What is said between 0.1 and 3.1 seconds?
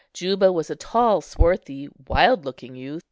Juba was a tall, swarthy, wild looking youth.